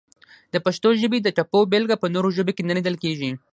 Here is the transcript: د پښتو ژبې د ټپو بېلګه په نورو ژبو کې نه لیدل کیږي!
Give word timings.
د 0.53 0.55
پښتو 0.65 0.89
ژبې 1.01 1.19
د 1.21 1.27
ټپو 1.37 1.59
بېلګه 1.71 1.95
په 1.99 2.07
نورو 2.13 2.29
ژبو 2.37 2.51
کې 2.55 2.63
نه 2.69 2.73
لیدل 2.77 2.95
کیږي! 3.03 3.31